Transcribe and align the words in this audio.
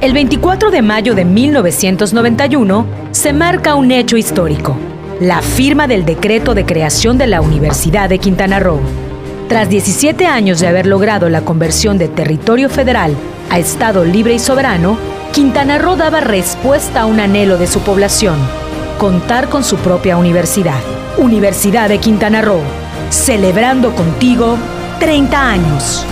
El 0.00 0.14
24 0.14 0.70
de 0.70 0.80
mayo 0.80 1.14
de 1.14 1.26
1991 1.26 2.86
se 3.10 3.34
marca 3.34 3.74
un 3.74 3.90
hecho 3.90 4.16
histórico, 4.16 4.74
la 5.20 5.42
firma 5.42 5.86
del 5.88 6.06
decreto 6.06 6.54
de 6.54 6.64
creación 6.64 7.18
de 7.18 7.26
la 7.26 7.42
Universidad 7.42 8.08
de 8.08 8.18
Quintana 8.18 8.60
Roo. 8.60 8.80
Tras 9.50 9.68
17 9.68 10.24
años 10.24 10.58
de 10.58 10.68
haber 10.68 10.86
logrado 10.86 11.28
la 11.28 11.42
conversión 11.42 11.98
de 11.98 12.08
territorio 12.08 12.70
federal 12.70 13.14
a 13.50 13.58
Estado 13.58 14.02
libre 14.06 14.32
y 14.32 14.38
soberano, 14.38 14.96
Quintana 15.34 15.76
Roo 15.76 15.96
daba 15.96 16.20
respuesta 16.20 17.02
a 17.02 17.06
un 17.06 17.20
anhelo 17.20 17.58
de 17.58 17.66
su 17.66 17.80
población, 17.80 18.38
contar 18.98 19.50
con 19.50 19.64
su 19.64 19.76
propia 19.76 20.16
universidad. 20.16 20.80
Universidad 21.18 21.90
de 21.90 21.98
Quintana 21.98 22.40
Roo, 22.40 22.62
celebrando 23.10 23.94
contigo 23.94 24.56
30 24.98 25.50
años. 25.50 26.06